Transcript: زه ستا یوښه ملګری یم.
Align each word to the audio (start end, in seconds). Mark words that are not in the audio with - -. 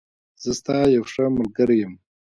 زه 0.41 0.51
ستا 0.59 0.77
یوښه 0.95 1.25
ملګری 1.35 1.77
یم. 1.83 1.93